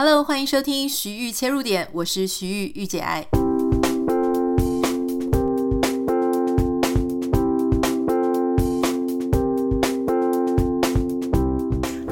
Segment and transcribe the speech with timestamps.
[0.00, 3.26] Hello，欢迎收听徐玉切入点，我是徐玉御姐爱。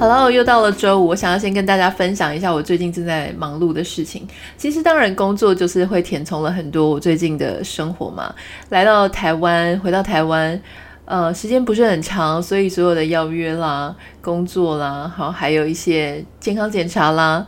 [0.00, 4.26] Hello，又到了周五，我想要先跟大家分享一下我最近正在忙碌的事情。
[4.58, 8.34] 其实当然工作就是会填充了很多我最近的生活嘛。
[8.70, 10.60] 来到台湾，回到台湾，
[11.04, 17.46] 呃，时间不是很长，所以所有的邀约啦、工作啦，好，还有一些健康检查啦。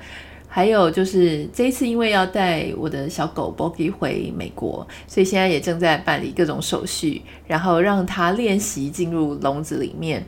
[0.50, 10.24] 还有就是这一次，因为要带我的小狗 Bogi 回美国，所以现在也正在办理各种手续，然后让它练习进入笼子里面，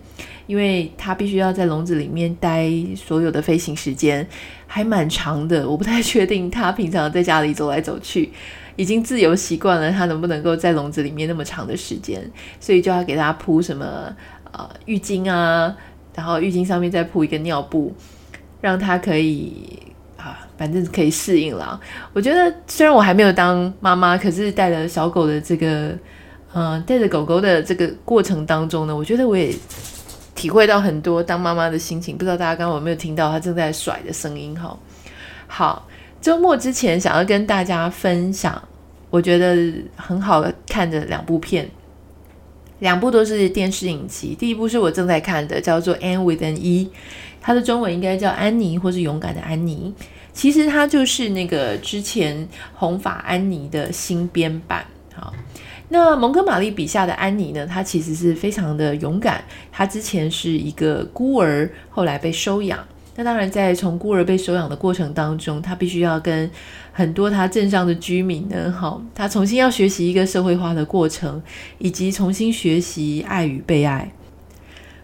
[0.46, 4.24] 因为它必须要在笼子里面待所有的飞行时间
[4.66, 5.68] 还蛮长的。
[5.68, 8.30] 我不太确定它平常在家里走来走去，
[8.76, 12.22] 已经自由习惯了，它能不能够在笼子里面那么长的时间？
[12.60, 14.14] 所以就要给它铺什么
[14.52, 15.74] 呃浴巾啊，
[16.14, 17.94] 然后浴巾上面再铺一个尿布，
[18.60, 19.80] 让它可以。
[20.60, 21.80] 反正可以适应了。
[22.12, 25.96] 我觉得虽然我还没有当妈妈，可是带了小狗的这个，
[26.52, 29.54] 嗯、带着狗狗的这个过程当中呢，我觉得我也
[30.34, 32.14] 体会到很多当妈妈的心情。
[32.14, 34.54] 不知道大家刚刚有没有听到它正在甩的声音？
[34.60, 34.78] 哈，
[35.46, 35.88] 好，
[36.20, 38.62] 周末之前想要跟大家分享，
[39.08, 41.70] 我觉得很好看的两部片，
[42.80, 44.36] 两部都是电视影集。
[44.38, 46.90] 第一部是我正在看的，叫做《Anne with an E》。
[47.40, 49.94] 它的中文应该叫安妮，或是勇敢的安妮。
[50.32, 54.84] 其实它就是那个之前红发安妮的新编版。
[55.14, 55.34] 好，
[55.88, 57.66] 那蒙哥马利笔下的安妮呢？
[57.66, 59.42] 她其实是非常的勇敢。
[59.70, 62.78] 她之前是一个孤儿，后来被收养。
[63.16, 66.48] 那当然，在从孤儿被收养的过程当中，她必须要跟
[66.92, 71.42] 很多她镇上的居民呢，好，她重新要学习一个社会化的过程，
[71.78, 74.10] 以及重新学习爱与被爱。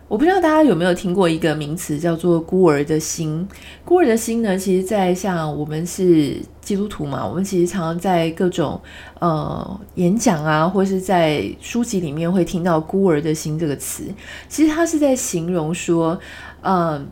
[0.08, 3.46] 我不知道大家有没有听过一个名词叫做“孤儿的心”。
[3.84, 8.80] 孤儿的心呢，其实，在像我们是基督徒嘛，我们其实常常在各种
[9.18, 14.04] 呃演讲啊，或是在书籍里面会听到“孤儿的心”这个词。
[14.48, 16.16] 其实它是在形容说，
[16.60, 17.04] 呃，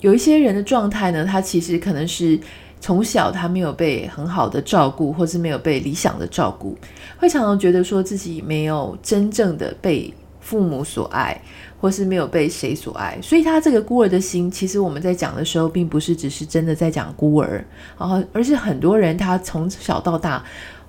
[0.00, 2.38] 有一些人的状态呢，他其实可能是
[2.78, 6.76] 从小他没有被很好的照顾，或是没有被理想的照顾，
[7.16, 11.40] 会常常觉得说自己没有真正的被父母所爱。
[11.78, 17.62] 或是没有被谁所爱，所以他这个孤儿的心，其实我们在讲的时候，并不是只是真的在讲孤儿，
[17.98, 20.42] 然后而是很多人他从小到大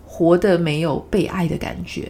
[0.05, 2.09] 活得没有被爱的感觉，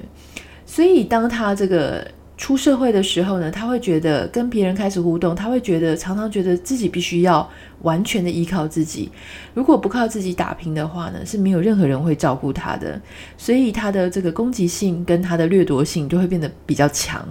[0.65, 2.07] 所以当他这个
[2.37, 7.49] 出社会的时候呢，他会觉得跟别人开始互动，他会觉得常常觉得自己必须要
[7.81, 9.09] 完全的依靠自己，
[9.55, 13.01] 如果不靠自己打拼的话呢，是没有任何人会照顾他的，
[13.37, 17.27] 所以他的这个攻击性跟他的掠夺性就会变得比较强。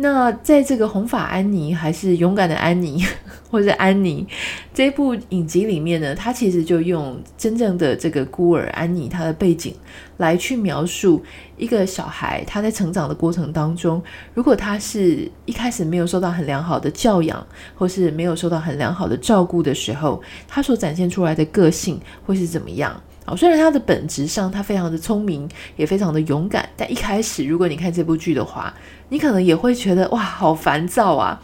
[0.00, 3.04] 那在这个红发安妮还是勇敢的安妮，
[3.50, 4.24] 或者安妮
[4.72, 9.74] 这部影集里面呢，他其实就用真正的这个孤儿安妮她的背景
[10.18, 11.20] 来去描述
[11.56, 14.00] 一个小孩他在成长的过程当中，
[14.34, 17.44] 如果他是一开始没有受到很良好的教养，
[17.74, 23.02] 或是没有受到很良好的照顾的时候，他所展现出来的个性会是怎么样？
[23.26, 28.72] 哦，虽然他的本质上他非常的聪明，也非常的勇敢，但一开始如果你看这部剧的话，
[29.10, 31.40] 你可能也会觉得哇，好烦躁啊！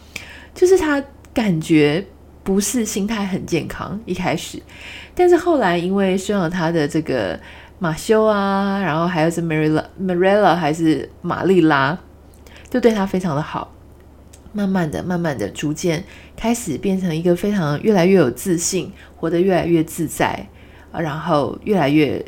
[0.53, 1.03] 就是他
[1.33, 2.05] 感觉
[2.43, 4.61] 不是心态很健康一开始，
[5.13, 7.39] 但是后来因为收养他的这个
[7.79, 11.97] 马修啊，然后还有是 Marilla Marilla 还是玛丽拉，
[12.69, 13.73] 就对他非常的好，
[14.53, 16.03] 慢慢的、慢慢的、逐渐
[16.37, 20.47] 开始变成一个非常越来越有自信，活得越来越自在，
[20.93, 22.23] 然后越来越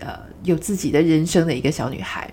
[0.00, 2.28] 呃有自己的人生的一个小女孩。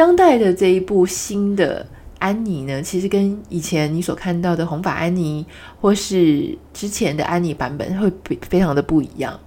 [0.00, 1.86] 当代的这一部新的
[2.18, 5.44] 安妮呢，其实跟以前你所看到的红发安妮，
[5.78, 8.10] 或是之前的安妮版本，会
[8.48, 9.38] 非常的不一样。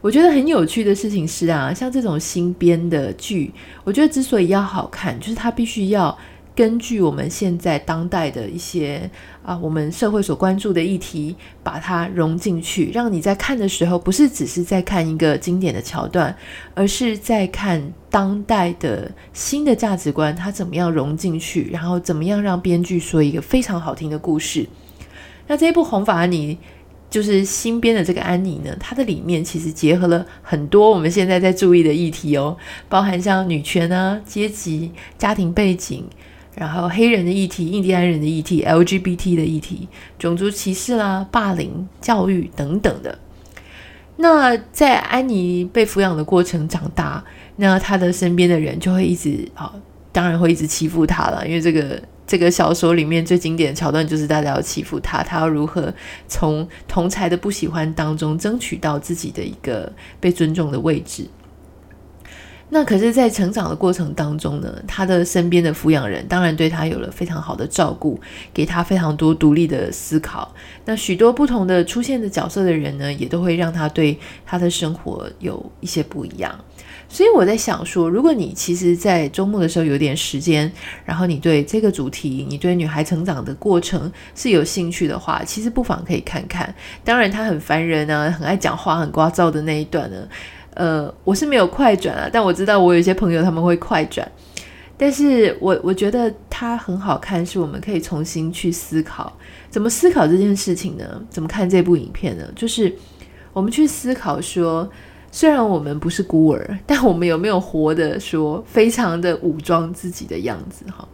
[0.00, 3.52] 我觉得很有趣的事情是啊，像这种新编的剧，
[3.84, 6.16] 我觉得之所以要好看，就是它必须要。
[6.60, 9.10] 根据我们现在当代的一些
[9.42, 16.36] 啊，我们社会所关注的议题，把它融进去，让你在看的时候，不是只是在看一个经典的桥段，
[16.74, 24.68] 而是在看当代的新的价值观，它怎么样融进去，然后怎么样让编剧说一个非常好听的故事。
[25.46, 26.54] 那这一部《红发安妮》
[27.08, 32.54] 就是新编的这个安妮呢，它的里面其实结合了很多我们现在在注意的议题哦，
[32.86, 36.04] 包含像女权啊、阶级、家庭背景。
[36.60, 43.18] 然后黑人的议题、印第安人的议题、LGBT 的议题、种族歧视啦、霸凌、教育等等的。
[44.16, 47.24] 那在安妮被抚养的过程长大，
[47.56, 49.72] 那她的身边的人就会一直啊、
[50.12, 55.90] 当然会一直欺负她了，因为这个这个小说里面最经典的桥段就是大家要欺负她，她要如何
[56.28, 59.90] 从同才的不喜欢当中争取到自己的一个
[60.20, 61.26] 被尊重的位置。
[62.72, 68.18] 那可是，在成长的过程当中呢，他的身边的抚养人当然对他有了非常好的照顾，
[68.54, 70.54] 给他非常多独立的思考。
[70.84, 76.54] 那许多不同的出现的角色的人呢，也都会让他对他的生活有一些不一样。
[77.08, 80.70] 所以我在想说，如果你其实，在周末的时候有点时间，
[81.04, 86.72] 然后你对这个主题，你对女孩成长的过程是有兴趣的话，其实不妨可以看看。
[87.02, 90.16] 当然，他很烦人啊，很爱讲话，很聒噪的那一段呢。
[90.80, 94.26] 呃，我是没有快转啊，但我知道我有一些朋友他们会快转，
[94.96, 99.30] 但是我我觉得它很好看，是我们可以重新去思考
[99.68, 101.04] 怎么思考这件事情呢？
[101.28, 102.44] 怎么看这部影片呢？
[102.56, 102.90] 就是
[103.52, 104.88] 我们去思考说，
[105.30, 111.06] 虽然我们不是孤儿，但我们有没有活得说非常的武装自己的样子哈？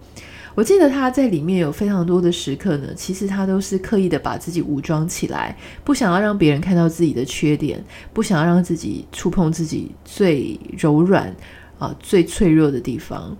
[0.57, 5.55] 我记得他在里面有非常多的时刻呢，其实他都是刻意的把自己武装起来，
[5.85, 11.37] 不想要让别人看到自己的缺点，不想要让自己触碰自己最柔软
[11.79, 13.37] 啊、最脆弱的地方。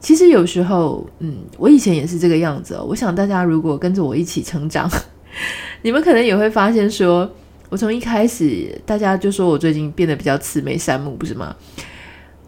[0.00, 2.84] 其实有时候，嗯，我以前也是这个样子哦。
[2.86, 4.86] 我想大家如果跟着我一起成长，
[5.80, 7.26] 你们可能也会发现，说
[7.70, 11.56] 我从一开始大家就说我最近变得比较慈眉善目，不是吗？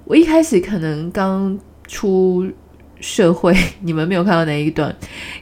[0.04, 1.58] 我一开始可能刚
[1.88, 2.46] 出。
[3.02, 4.94] 社会， 你们没有看到那一段，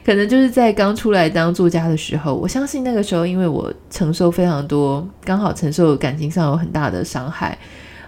[0.03, 2.33] 可能就是在刚出来当作家的时候。
[2.33, 7.57] 我相信那个时候，因为我承受非常多，刚好承受感情上有很大的伤害。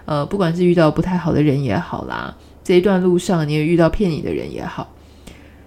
[0.04, 4.92] 呃，不管是遇到不太好的人也好啦，这一段路上你也遇到骗你的人也好，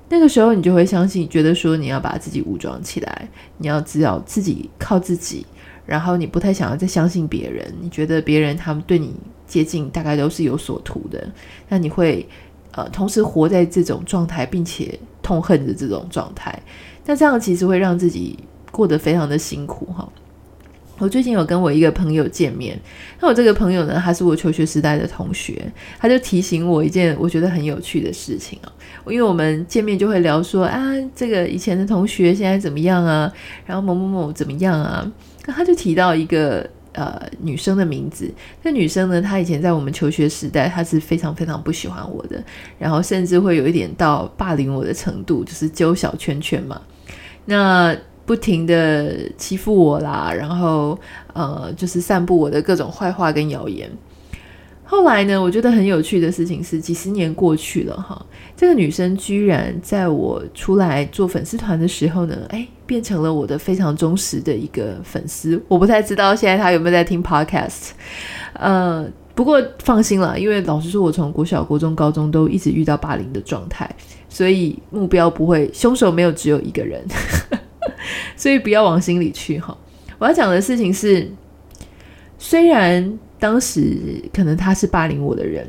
[0.10, 5.46] 那个时候你就会相信，觉得说你要把自己武装起来，你要只要自己靠自己，
[5.86, 9.16] 然后你不太想要再相信别人，你觉得别人他们对你
[9.48, 11.28] 接近大概都是有所图的，
[11.70, 12.28] 那你会。
[12.78, 16.62] 呃，同时活在这种状态，并且痛恨着这种状态，
[17.08, 18.38] 那这样其实会让自己
[18.72, 20.08] 过得非常的辛苦哈。
[21.00, 22.80] 我最近有跟我一个朋友见面，
[23.20, 25.60] 那我这个朋友呢，他是我求学时代的同学，
[25.98, 28.72] 他就提醒我一件我觉得很有趣的事情啊。
[29.08, 30.80] 因为我们见面就会聊说啊，
[31.16, 33.34] 这个以前的同学现在怎么样啊，
[33.66, 35.12] 然后某某某怎么样啊，
[35.48, 36.70] 那他就提到一个。
[36.98, 38.28] 呃，女生的名字，
[38.64, 42.44] 那女生呢，她以前在我们求学时代，她是非常非常不喜欢我的，
[42.80, 46.82] 然后甚至会有一点到霸凌我的程度，就是揪小圈圈嘛，
[47.46, 47.96] 那
[48.26, 50.98] 不停的欺负我啦，然后
[51.34, 53.88] 呃，就是散布我的各种坏话跟谣言。
[54.90, 58.26] 后来呢，我觉得很有趣的事情是，几十年过去了哈，
[58.56, 65.62] 这个女生居然在我出来做粉丝团的时候呢，诶，变成了我的非常忠实的一个粉丝。
[65.68, 67.90] 我不太知道现在她有没有在听 Podcast，
[68.54, 69.06] 呃，
[69.36, 73.94] 不过放心了，因为老实说，我从国小、国中、高中都一直遇到霸凌的状态，
[74.30, 77.06] 所以目标不会，凶手没有只有一个人，
[78.38, 79.78] 所以不要往心里去哈。
[80.18, 81.30] 我要讲的事情是，
[82.38, 83.20] 虽然。
[83.40, 85.68] 当时可能他是霸凌我的人，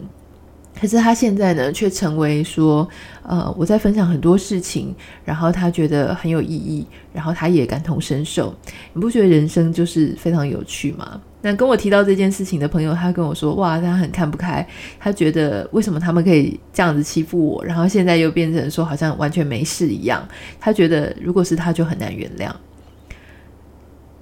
[0.81, 2.89] 可是他现在呢，却成为说，
[3.23, 4.95] 呃，我在分享很多事情，
[5.25, 8.55] 然后他觉得很有意义，然后他也感同身受。
[8.93, 11.21] 你不觉得人生就是非常有趣吗？
[11.41, 14.67] 那跟我提到这件事情的朋友，他跟我说，哇，他很看不开，
[14.99, 20.27] 他觉得为什么他们可以这样子欺负我，然后现在又变成说好像完全没事一样。
[20.59, 22.51] 他觉得如果是他就很难原谅。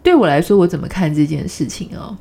[0.03, 2.17] 对我来说，我怎么看这件事情哦？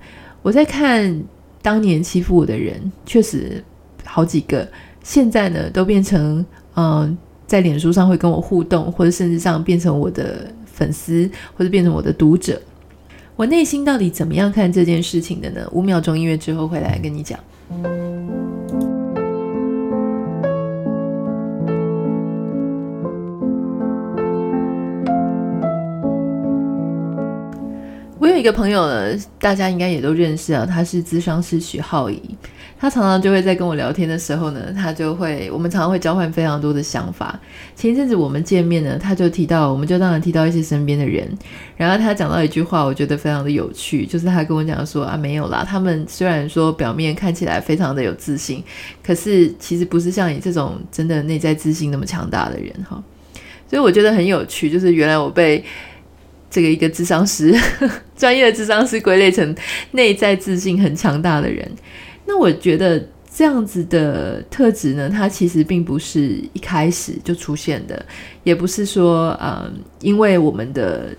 [0.45, 1.23] 我在看
[1.59, 3.63] 当年欺负我的人，确实
[4.03, 4.67] 好几个，
[5.01, 7.17] 现在呢都变成嗯、
[7.47, 11.27] 在脸书上会跟我互动，或者甚至上变成我的粉丝，
[11.57, 12.61] 或者变成我的读者。
[13.35, 15.67] 我内心到底怎么样看这件事情的呢？
[15.71, 17.39] 五秒钟音乐之后回来跟你讲。
[28.35, 32.21] 有一个朋友呢，大家应该也都认识啊，他是咨商师许浩怡。
[32.77, 37.39] 他常常就会在跟我聊天的时候呢，他就会，我们常常会交换非常多的想法。
[37.77, 41.25] 前一阵子我们见面呢，他就提到，我们就当然提到一些身边的人，
[41.77, 48.61] 然后他讲到一句话，我觉得非常的有趣，就是他跟我讲说啊，没有啦，他们虽然说表面看起来非常的有自信，
[49.01, 53.01] 可是其实不是像你这种真的内在自信那么强大的人哈。
[53.69, 55.63] 所以我觉得很有趣，就是原来我被。
[56.55, 57.53] 这个一个智商师，
[58.15, 59.53] 专业的智商师归类成
[59.91, 61.69] 内在自信很强大的人，
[62.25, 68.05] 那我觉得这样子的特质呢，它其实并不是一开始就出现的，
[68.45, 69.69] 也不是说，嗯，
[69.99, 71.09] 因为我们的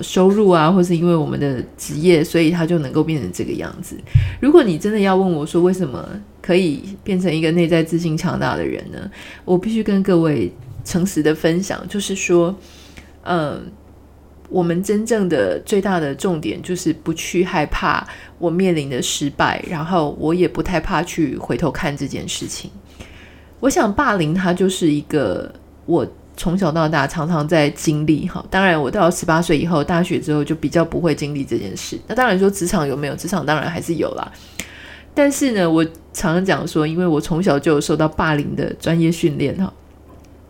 [0.00, 3.98] 收入啊，或是因为我们的职业，所以他就能够变成这个样子。
[4.40, 6.08] 如果你真的要问我说，为什么
[6.40, 9.10] 可以变成一个内在自信强大的人呢？
[9.44, 10.50] 我必须跟各位
[10.86, 12.56] 诚实的分享，就是说，
[13.24, 13.70] 嗯，
[14.48, 18.06] 我们真正的最大的重点就是不去害怕
[18.38, 22.70] 我面临的失败，然后我也不太怕去回头看这件事情。
[23.60, 25.52] 我想霸凌它就是一个
[25.86, 28.44] 我从小到大常常在经历哈。
[28.50, 31.98] 当然，我到十八岁以后，大学之后就比较不会经历这件事。
[32.06, 33.16] 那当然说职场有没有？
[33.16, 34.30] 职场当然还是有啦。
[35.14, 39.72] 但是呢，我常常讲说，因为我从小就有受到霸凌的专业训练哈。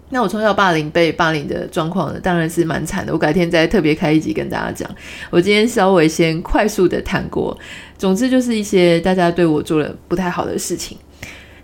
[0.09, 3.13] 那我从小霸凌被霸凌的状况呢，当然是蛮惨的。
[3.13, 4.89] 我改天再特别开一集跟大家讲。
[5.31, 7.57] 我今天稍微先快速的谈过，
[7.99, 10.97] 总之就是一些大家对我做了不太好的事情。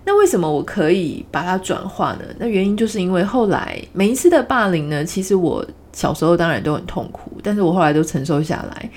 [0.04, 2.22] 那为什么我可以把它转化呢？
[2.38, 8.90] 那原因就是因为后来每一次的霸凌呢，其实我小时候当然都很痛苦，但是我后来都承受下来。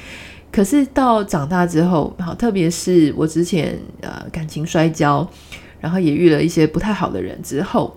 [0.51, 5.29] 可是到长大之后，好，特别是我之前呃感情摔跤，
[5.79, 7.95] 然后也遇了一些不太好的人之后，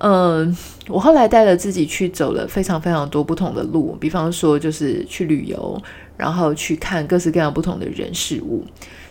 [0.00, 0.56] 嗯、
[0.88, 5.80] 我后来带了自己去走了非常非常多不同的路，比方说就是去旅游，
[6.16, 8.64] 然后去看各式各样不同的人事物。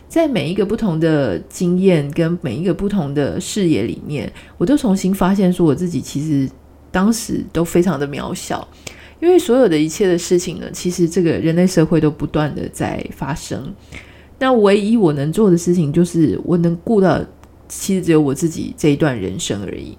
[0.09, 6.47] 在每一个不同的经验跟每一个不同的视野里面，我都重新发现说，我自己其实
[6.91, 8.67] 当时都非常的渺小，
[9.19, 13.73] 因为所有的一切的事情呢，其实这个人类社会都不断的在发生。
[14.37, 17.19] 那唯一我能做的事情，就是我能顾到，
[17.67, 19.97] 其实只有我自己这一段人生而已。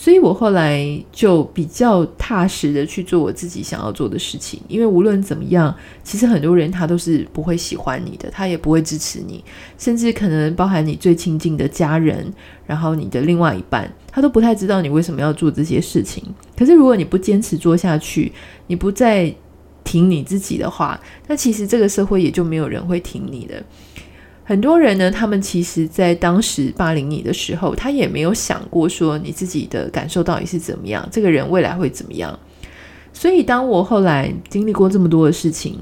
[0.00, 9.44] 所以我后来就比较踏实的去做我自己想要做的事情，因为无论怎么样，其实很多人他都是不会喜欢你的，他也不会支持你，
[9.76, 12.32] 甚至可能包含你最亲近的家人，
[12.66, 16.24] 然后你的另外一半，他都不太知道你为什么要做这些事情。
[16.56, 18.32] 可是如果你不坚持做下去，
[18.68, 19.30] 你不再
[19.84, 23.62] 挺你自己的话，那其实这个社会也就没有人会挺你的。
[24.50, 32.36] 很多人呢，他们其实，在当时霸凌你的时候，他也没有想过说你自己的感受到底是怎么样，这个人未来会怎么样。
[33.12, 35.78] 所以，当我后来经历过这么多的事情，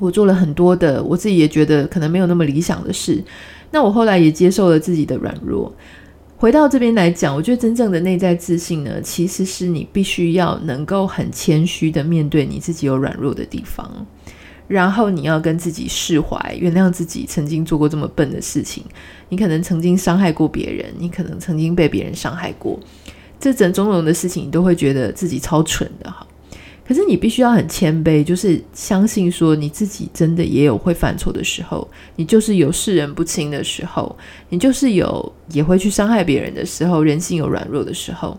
[0.00, 3.22] 我做了很多的，我自己也觉得可能没有那么理想的事。
[3.70, 5.72] 那我后来也接受了自己的软弱。
[6.36, 14.04] 回到这边来讲，我觉得真正的内在自信呢，其实是你必须要能够很谦虚的面对你自己有软弱的地方。
[14.68, 18.82] 然后你要跟自己释怀，原谅自己曾经做过这么笨的事情。
[19.28, 22.78] 你可能曾经伤害过别人，你可能曾经被别人伤害过，
[23.38, 26.26] 这整种种的事情，你都会觉得自己超蠢的哈。
[26.86, 34.16] 可是你必须要很谦卑，就是相信说你自己真的也有会犯错的时候，你就是有识人不清的时候，
[34.50, 38.38] 你就是有也会去伤害别人的时候，人性有软弱的时候。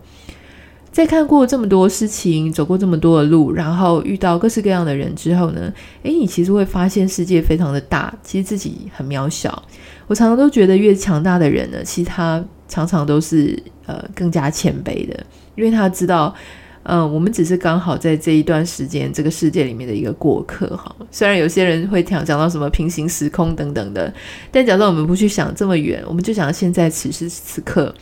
[0.97, 9.61] 在看过这么多事情，走过这么多的路，然后遇到各式各样的人之后呢，诶，你其实会发现世界非常的大，其实自己很渺小。
[10.07, 15.23] 我常常都觉得，越强大的人呢，其实他常常都是呃更加谦卑的，
[15.53, 16.33] 因为他知道，
[16.81, 20.95] 嗯、我们只是刚好在这一段时间这个世界里面的一个过客哈。
[21.11, 24.11] 虽然有些人会讲讲到什么平行时空等等的，
[24.49, 27.93] 但假设我们不去想这么远，我们就想现在此时此刻。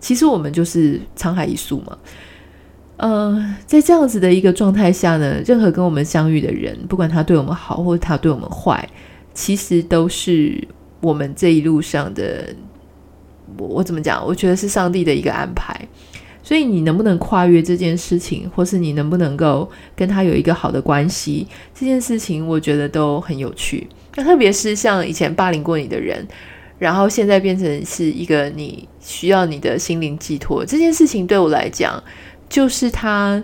[0.00, 1.96] 其实我们就是沧海一粟嘛，
[2.96, 8.88] 呃，在这样子的一个状态下呢，任何跟我们相遇的人，不管他对我们好或者他对我们坏，
[9.34, 10.66] 其实都是
[11.02, 12.46] 我们这一路上的，
[13.58, 14.26] 我我怎么讲？
[14.26, 15.78] 我觉得是上帝的一个安排。
[16.42, 23.86] 所以你能不能跨越这件事情，或是你能不能够跟他有一个好的关系，这件事情我觉得都很有趣。
[24.16, 26.26] 那特别是像以前霸凌过你的人。
[26.80, 32.02] 然后现在变成是一个你需要你的心灵寄托这件事情，对我来讲，
[32.48, 33.40] 就是他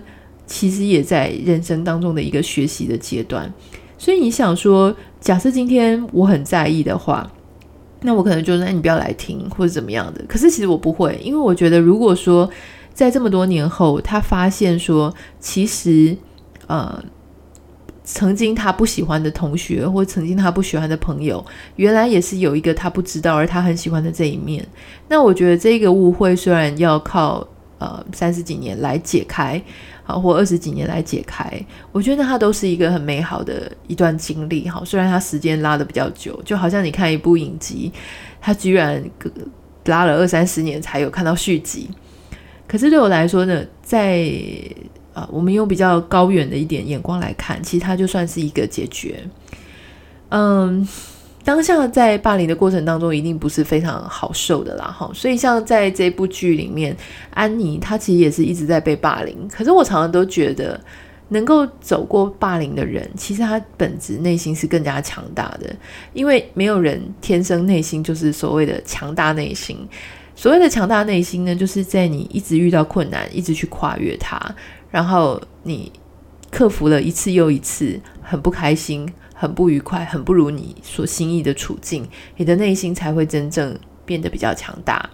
[0.47, 3.53] 其实也在人生当中的一个学习的阶段。
[3.95, 7.31] 所以你想说，假设今天我很在意的话，
[8.01, 10.25] 那我可能就说，那你不要来听或者怎么样的。
[10.27, 12.49] 可是其实我不会，因为我觉得，如果说
[12.91, 16.17] 在这么多年后，他发现说，其实
[16.65, 17.03] 呃。
[18.09, 21.45] 曾经他不喜欢的同学，或曾经他不喜欢的朋友，
[21.75, 24.65] 原来也是有一个他不知道而他很喜欢的这一面。
[25.09, 27.45] 那我觉得这个误会虽然要靠
[27.79, 29.61] 呃三十几年来解开，
[30.05, 31.51] 好或二十几年来解开，
[31.91, 34.69] 我觉得它都是一个很美好的一段经历。
[34.69, 37.91] 好，虽然它时间拉得比较久，就好像你看一部影集，
[38.39, 39.03] 它居然
[39.83, 41.89] 拉了二三十年才有看到续集。
[42.69, 44.31] 可是对我来说呢，在
[45.17, 49.19] 啊，我们用比较高远的一点眼光来看，其实它就算是一个解决。
[50.29, 50.87] 嗯，
[51.43, 55.09] 当下在霸凌的过程当中，一定不是非常好受的啦，哈。
[55.15, 56.95] 所以像在这部剧里面，
[57.31, 59.35] 安妮她其实也是一直在被霸凌。
[59.51, 60.79] 可是我常常都觉得，
[61.29, 65.75] 能够走过霸凌的人，其实他本质内心是更加强大的，
[66.13, 69.77] 因为没有人天生内心就是所谓的强大内心。
[70.35, 74.39] 所谓的强大内心呢，就是在你一直遇到困难，一直去跨越它，
[74.89, 75.91] 然后你
[76.49, 85.09] 克服了一次又一次很不开心、很不愉快、很不如你所心意的处境，你的内心才会真正变得比较强大。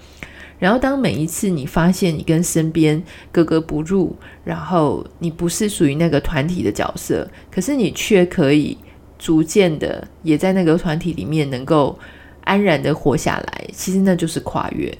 [0.60, 4.16] 然后，当每一次你发现你跟身边格格不入，
[4.46, 8.78] 然后你不是属于那个团体的角色，可是你却可以
[9.18, 11.98] 逐渐的也在那个团体里面能够
[12.46, 14.96] 安然的活下来，其实那就是跨越。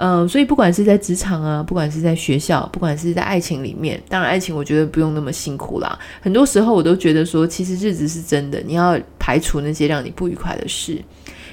[0.00, 5.98] 嗯，所以不管是在职场啊，不管是在学校，不管是在爱情里面，当然爱情我觉得不用那么辛苦啦。
[6.20, 11.02] 很多时候我都觉得说，其实日子是真的，你要排除那些让你不愉快的事。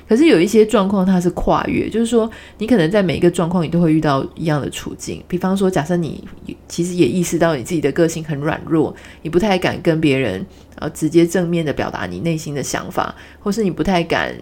[0.07, 5.23] 可是有一些状况它是跨越，就是说你可能在每一个状况你都会遇到一样的处境。
[5.27, 6.23] 比方说，假设你
[6.67, 14.35] 其实也意识到你自己的个性很软弱，你不太敢跟别人呃直接正面的表达你内心的想法，或是你不太敢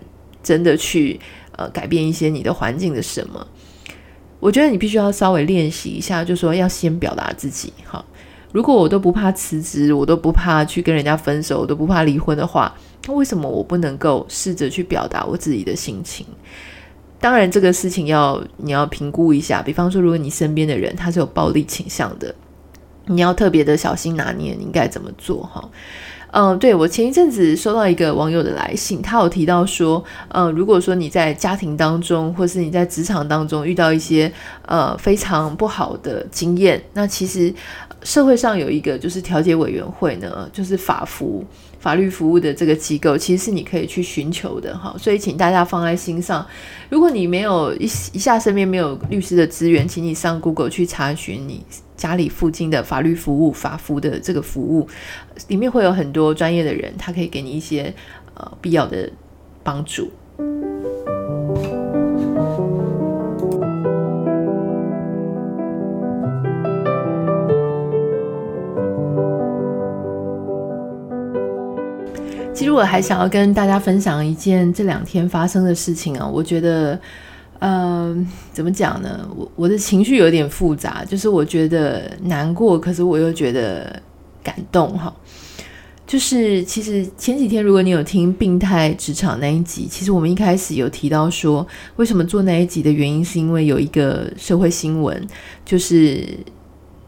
[0.43, 1.17] 真的去
[1.55, 3.47] 呃改变一些你的环境的什么。
[4.43, 7.71] 我觉得你必须要稍微练习一下，就说要先表达自己。
[7.85, 8.03] 哈，
[8.51, 12.75] 如果我都不怕辞职，我都不怕去跟人家分手，我都不怕离婚的话。
[13.07, 16.25] 那为什么我不能够试着去表达我自己的心情？
[17.21, 19.61] 当然，这个事情要你要评估一下。
[19.61, 22.35] 比方说，如果你身边的人他是有暴力倾向的，
[23.05, 25.41] 你要特别的小心拿捏，你应该怎么做？
[25.43, 25.69] 哈，
[26.35, 34.31] 嗯，对，我前一阵子收到一个网友的来信，他有提到说，嗯，如果说你在家庭当中，或是你在职场当中遇到一些
[34.65, 37.53] 呃非常不好的经验，那其实
[38.01, 41.45] 社会上有一个就是调解委员会呢，就是法服。
[41.83, 46.47] 法律服务的这个机构，其实是你可以去寻求的哈，所以请大家放在心上。
[46.89, 51.61] 如果你没有一一下身边没有律师的资源，请你上 Google 去查询你
[51.97, 54.87] 家里附近的法律服务法服的这个服务，
[55.49, 57.93] 里面会有很多专业的人，他可以给你一些
[58.35, 59.11] 呃必要的
[59.61, 60.09] 帮助。
[72.63, 76.97] 其实我还想要跟大家分享一件这两天发生的事情啊，我觉得，
[77.59, 79.29] 嗯、怎么讲呢？
[79.35, 84.01] 我我的情绪有点复杂，就是我觉得难过，可是我又觉得
[84.41, 85.13] 感动哈。
[86.07, 95.21] 就是其实前几天，如果你有听病态职场那一集，其实我们一开始有提到说，为什么做那一集的原因，是因为有一个社会新闻，
[95.65, 96.25] 就是。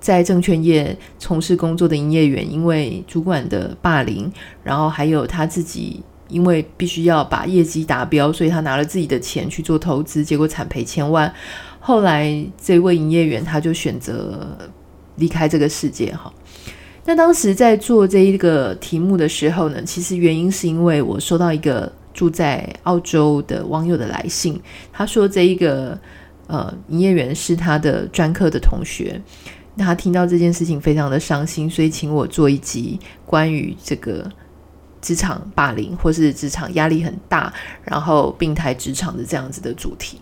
[0.05, 4.31] 在证券业从事工作的营业员，因为主管的霸凌，
[4.63, 11.33] 然后还有他自己，因为必须要把业绩达标，所以他拿了自己的钱去做投资，结果惨赔千万。
[11.79, 14.47] 后来这位营业员他就选择
[15.15, 16.13] 离开这个世界。
[16.13, 16.31] 哈，
[17.05, 24.61] 那当时在做这一个题目的时候呢，其实原因是因为我收到一个住在澳洲的网友的来信，
[24.93, 25.99] 他说这一个
[26.45, 29.19] 呃营业员是他的专科的同学。
[29.77, 34.29] 他听到这件事情非常的伤心，所以请我做一集关于这个
[35.01, 40.19] 职场霸凌或是职场压力很大，然后病态职场的这样子的主题。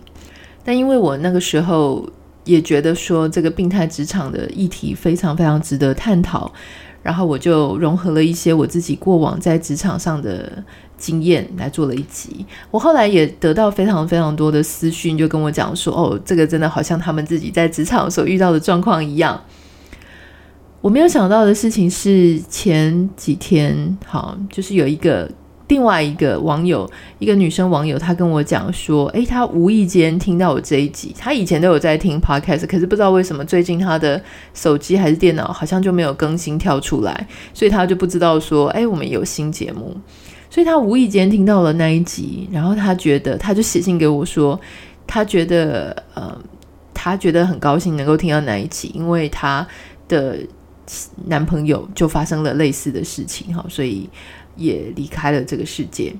[0.63, 2.09] 但因为我那个时候
[2.43, 6.51] 也觉得说这个病态职场的议题非常非常值得探讨，
[7.01, 10.63] 然后我就融合了一些我自己过往在职场上的。
[11.03, 19.37] 经验来做了一集，我后来也得到非常非常多的私讯，就跟我讲说，哦，这个真的好像他们自己在职场所遇到的状况一样。
[20.79, 25.29] 我没有想到的事情是前几天，好，就是有一个
[25.67, 26.89] 另外一个网友，
[27.19, 34.21] 一个女生网友，她跟我讲说，诶，她无意间听到我这一集，她以前都有在听 podcast，可是不知道为什么最近她的
[34.53, 39.97] 手机还是电脑好像就没有更新跳出来，所以她就不知道说，诶，我们有新节目。
[40.53, 44.59] 所以他无意间听到了那一集，然后他觉得，他就写信给我说，
[45.07, 46.39] 他觉得，呃，
[46.93, 49.67] 他觉得很高兴能够听到那一集，因为他
[50.07, 50.37] 的
[51.25, 54.07] 男朋友就发生了类似的事情，哈，所以
[54.55, 56.13] 也离开了这个世界。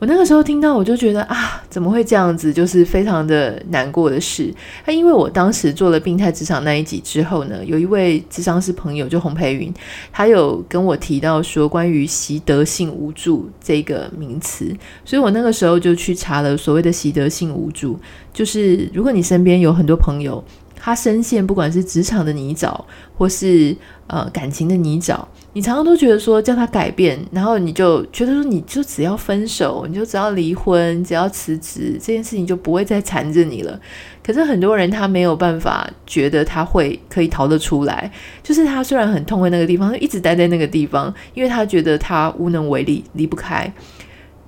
[0.00, 2.50] 我那个时候听到，我就觉得啊，怎么会这样子？
[2.50, 4.50] 就是非常的难过的事。
[4.86, 9.70] 那因为我当时做了病态职场那一集之后呢，有一位智商师朋友，就洪培云，
[10.10, 18.00] 他有跟我提到说关于习得性无助这个名词，所以我那个时候就去查了所谓的习得性无助，
[18.32, 20.42] 就是如果你身边有很多朋友，
[20.82, 22.74] 他深陷不管是职场的泥沼，
[23.16, 25.20] 或是呃感情的泥沼。
[25.52, 33.78] 你常常都觉得说叫他改变，然后你就觉得说你就只要分手，你就只要离婚，只要辞职，这件事情就不会再缠着你了。
[34.22, 38.10] 可是很多人他没有办法觉得他会可以逃得出来，
[38.42, 43.72] 就是他虽然很痛恨那个地方，他一直待在那个地方，因为他觉得他无能为力，离不开。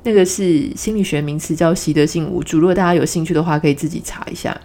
[0.05, 2.59] 那个是心理学名词叫习得性无助。
[2.59, 4.57] 如果大家有兴趣的话，可以自己查一下，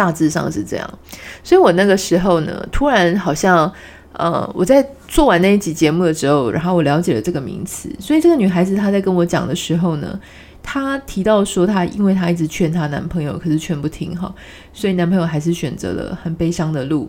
[0.00, 0.98] 大致上是这样。
[1.44, 3.70] 所以我那个时候呢，突然好像，
[4.14, 7.94] 呃，我在做完那一集节目的时候，然后我了解了这个名词。
[7.98, 10.18] 所以这个女孩子她在跟我讲的时候呢，
[10.62, 14.34] 她提到说，她因为她一直劝她男朋友，可是劝不听哈，
[14.72, 17.06] 所以男朋友还是选择了很悲伤的路。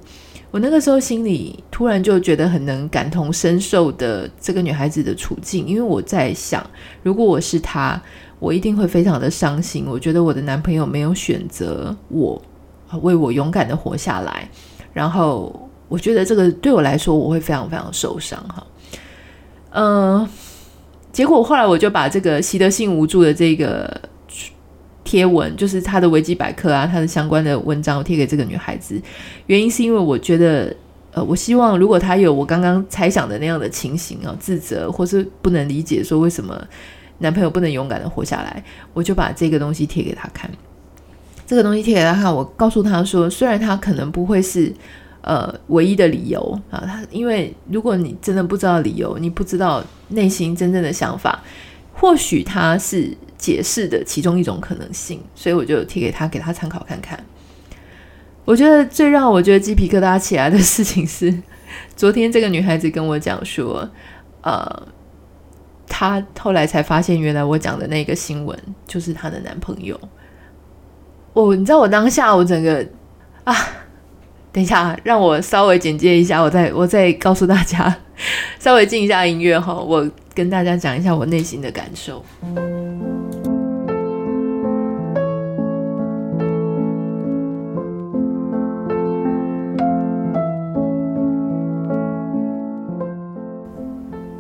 [0.52, 6.62] 我那个时候心里突然就觉得很能感同身受的这个女孩子的处境，因为我在想，
[7.04, 8.02] 如果我是她，
[8.38, 9.86] 我一定会非常的伤心。
[9.88, 12.42] 我觉得我的男朋友没有选择我，
[13.00, 14.50] 为我勇敢的活下来，
[14.94, 18.68] 然后我觉得这个对我来说，我会非常非常受伤哈。
[19.72, 20.28] 嗯，
[21.12, 24.02] 结果后来我就把这个习得性无助的这个。
[25.04, 29.02] 贴文就是他的维基百科啊，他的相关的文章，贴给这个女孩子。
[29.48, 30.74] 原因是因为我觉得，
[31.12, 36.56] 呃，我希望如果她有我刚刚猜想的那样的情形啊，自责或是不能理解说为什么
[37.18, 40.50] 男朋友不能勇敢的活下来，我就把这个东西贴给她看。
[41.52, 44.74] 这个东西贴给他看，我告诉他说，虽然他可能不会是
[45.20, 51.44] 呃唯一的理由啊，他因为如果你真的不知道理由，你不知道内心真正的想法，
[51.94, 53.18] 或许他是。
[53.42, 57.20] 解释的其中一种可能性，所以我就贴给他，给他参考看看。
[58.46, 61.36] 我觉得最让我觉得鸡皮疙瘩起来的事情是，
[61.98, 63.90] 昨天这个女孩子跟我讲说，
[64.44, 64.88] 呃，
[65.88, 70.00] 她后来才发现，原来我讲的那个新闻就是她的男朋友。
[71.34, 72.86] 哦，你知道我当下我整个
[73.46, 73.56] 啊，
[74.52, 77.96] 等一下，让我稍微简介一下，我再我再告诉大家，
[78.60, 82.24] 稍微静一下音乐哈，我跟大家讲一下我内心的感受。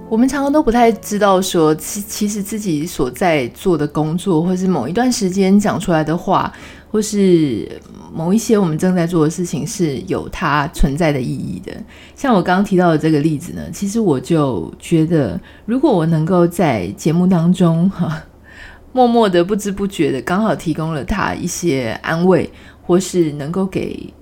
[0.10, 6.51] 我们常常都不太知道说，其其实自己所在做的工作，或是某一段时间讲出来的话，
[6.91, 7.82] 或是
[8.13, 11.71] 某一些我们正在做的事情，是有它存在的意义的。
[12.15, 18.21] 像我刚刚提到的这个例子呢，其实我就觉得，如果我能够在节目当中哈，
[18.91, 22.51] 默默的、不知不觉的，刚好提供了他一些安慰，
[22.82, 24.13] 或是能够给。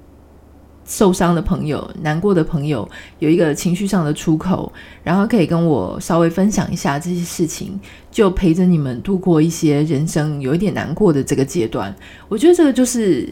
[0.89, 4.73] 受伤的朋友、难过的朋友，有一个情绪上的出口，
[5.03, 11.95] 然后可以跟我稍微分享一下这些事情，就陪着你们度过一些人生有一点难过的这个阶段。
[12.27, 13.31] 我觉得这个就是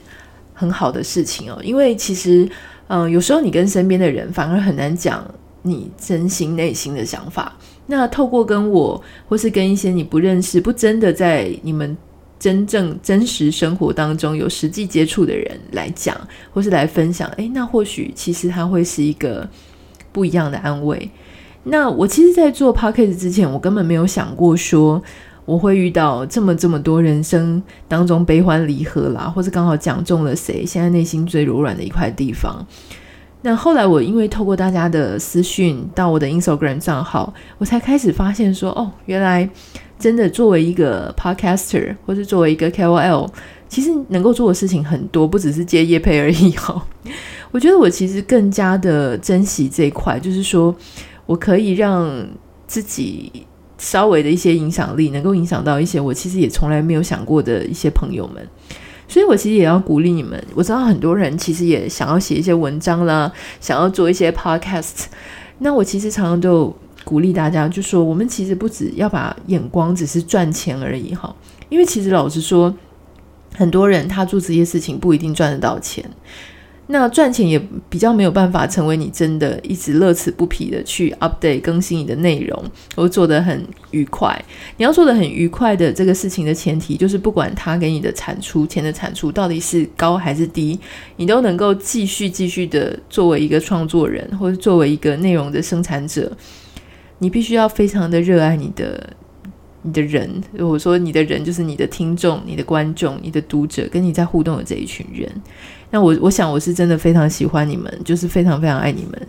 [0.53, 2.47] 很好的事情哦，因为其实，
[2.89, 5.25] 嗯、有时候你跟身边的人反而很难讲
[5.63, 7.51] 你真心内心的想法。
[7.87, 11.97] 那透过跟我，或是跟一些你不认识、不真的在你们。
[12.39, 16.15] 真正真实生活当中有实际接触的人来讲，
[16.53, 19.49] 或是来分享，诶，那或许其实他会是一个
[20.11, 21.09] 不一样的安慰。
[21.63, 25.01] 那我其实，在做 podcast 之前，我根本没有想过说
[25.45, 32.65] 我会遇到这么这么多人生当中悲欢离合啦，或是刚好讲中了谁现在内心最柔软的一块地方。
[33.41, 39.49] 那后来我因为透过大家的私讯到我的 Instagram 账号，我才开始发现说，哦，原来。
[39.99, 43.27] 真的，作为一个 podcaster，或是作为一个 KOL，
[43.67, 46.79] 其实能够做的事情很多，不只是接业配而已哦。
[47.49, 50.75] 我觉得我其实更加的珍惜这一块，就是说
[51.25, 52.07] 我可以让
[52.67, 53.31] 自己
[53.79, 58.47] 稍微的一些影响力，能够影响到一些我其实也从来没有想过的一些朋友们。
[59.07, 60.41] 所以我其实也要鼓励你们。
[60.55, 65.05] 我知道很多人其实也想要写一些文章啦，想要做一些 podcast。
[65.59, 66.75] 那我其实常常都。
[67.03, 71.33] 鼓励大家，就说我们其实不只要把眼光只是赚钱而已哈，
[71.69, 72.75] 因为其实老实说，
[73.55, 76.03] 很多人他做这些事情不一定赚得到钱，
[76.89, 82.63] 那赚钱也比较没有办法成为你真的一直乐此不疲的去 update 更新你的内容，
[82.95, 84.41] 或做得很愉快。
[84.77, 90.79] 你要做得很愉快的这个事情的前提，就是不管他给你的产出钱的产出到底是高还是低，
[91.17, 96.31] 你都能够继续继续的作为一个创作人，或者作为一个内容的生产者。
[97.19, 99.09] 你必须要非常的热爱你的
[99.81, 105.29] 你的人，如果说你的人就是你的听众、你的观众、你的读者，跟你在互动的这一群人。
[105.89, 109.27] 那我我想我是真的非常喜欢你们，就是非常非常爱你们。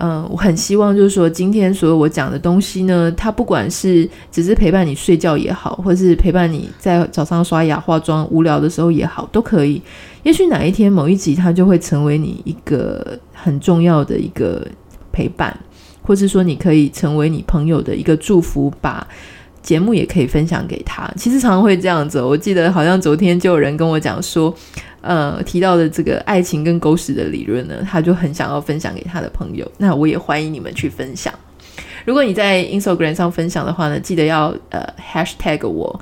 [0.00, 9.82] 嗯、我很希望就是说，今天所有我讲的东西呢，它不管是只是陪伴你睡觉也好，或是陪伴你在早上刷牙化妆无聊的时候也好，都可以。
[10.22, 14.64] 也许哪一天某一集，它就会成为你一个很重要的一个
[15.10, 15.58] 陪伴。
[16.00, 19.06] 或是说，你可以成为你朋友的一个祝福，把
[19.60, 21.06] 节目也可以分享给他。
[21.16, 22.22] 其实常常会这样子。
[22.22, 24.54] 我记得好像昨天就有人跟我讲说，
[25.00, 29.70] 呃，提到的这个爱情跟狗屎的理论呢，他就很想要分享给他的朋友。
[29.78, 31.32] 那我也欢迎你们去分享。
[32.04, 36.00] 如果你在 Instagram 上分享的话呢，记得要呃 Hashtag 我。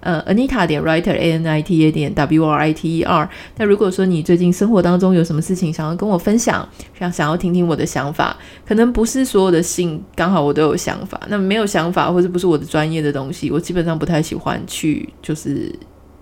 [0.00, 3.28] 呃，Anita 点 writer A N I T A 点 W R I T E R。
[3.56, 11.20] 那如果说你最近生活当中有什么事情想要跟我分享，想想要听听我的想法，可能不是所有的信刚好我都有想法。
[11.26, 15.74] 那没有想法或者不是我的专业的东西，我基本上不太喜欢去就是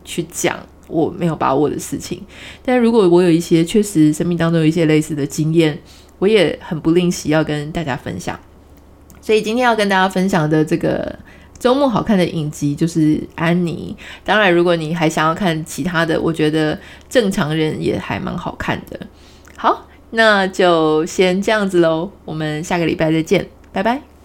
[0.06, 2.22] 去讲我没有把握的事情。
[2.64, 5.78] 但如果我有一些确实生命当中有一些类似的经验，
[6.18, 8.38] 我也很不吝惜要跟大家分享。
[9.20, 11.18] 所以今天要跟大家分享的这个。
[11.58, 13.96] 周末好看的影集就是《安妮》。
[14.26, 16.76] 当然，如果你还想要看其他的，我觉得
[17.08, 19.00] 《正常人》也还蛮好看的。
[19.56, 22.10] 好，那就先这样子喽。
[22.26, 24.15] 我们下个礼拜再见，拜拜。